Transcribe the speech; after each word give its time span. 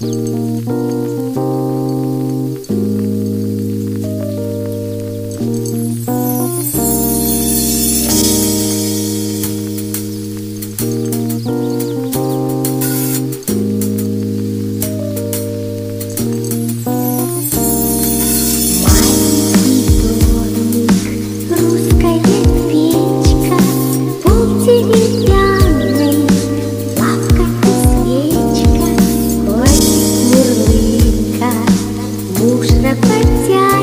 Música 0.00 0.58
家。 33.48 33.77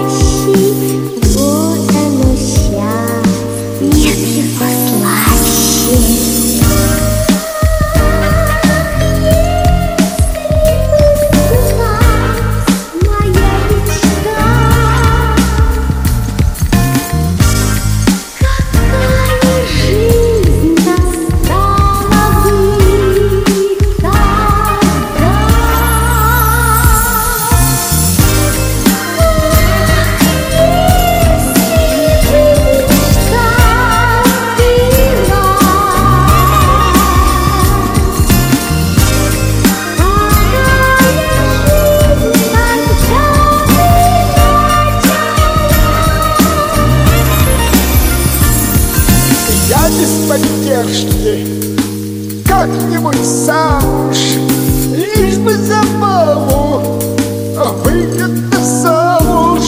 Без 49.99 50.27
поддержки. 50.27 51.65
Как-нибудь 52.48 53.24
замуж 53.26 54.18
Лишь 54.93 55.38
бы 55.38 55.54
забаву 55.54 56.99
Выгодно 57.84 58.60
замуж. 58.60 59.63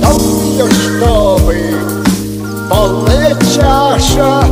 Но 0.00 0.18
мне 0.18 0.64
чтобы 0.70 1.56
Полная 2.68 3.34
чаша 3.54 4.44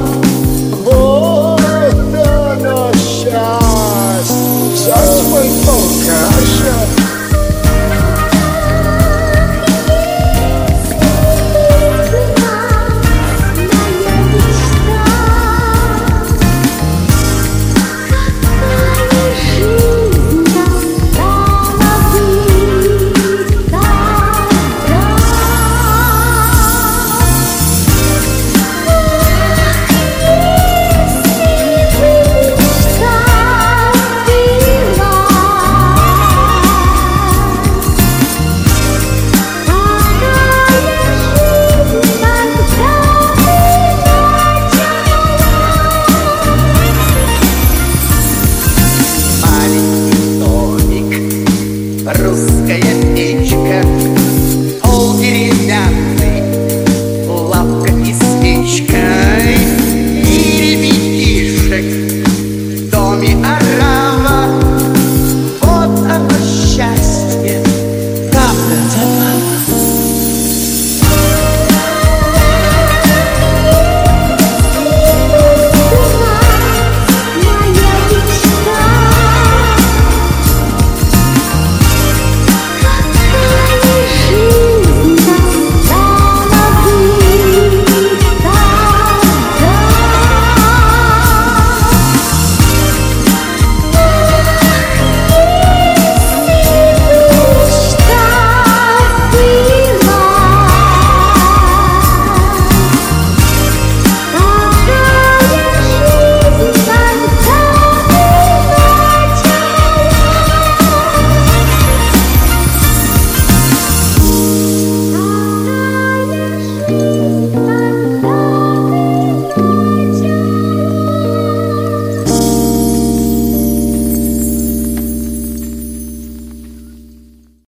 Arre. 63.45 63.72